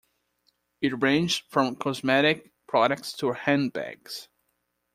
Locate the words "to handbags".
3.17-4.29